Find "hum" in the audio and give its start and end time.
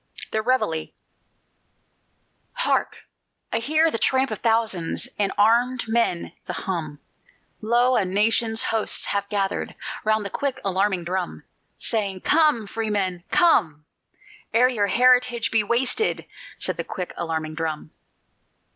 6.53-6.97